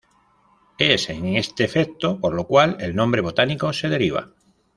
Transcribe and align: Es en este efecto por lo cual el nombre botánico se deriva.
Es 0.79 1.11
en 1.11 1.27
este 1.35 1.63
efecto 1.63 2.19
por 2.19 2.33
lo 2.33 2.47
cual 2.47 2.75
el 2.79 2.95
nombre 2.95 3.21
botánico 3.21 3.71
se 3.71 3.87
deriva. 3.87 4.31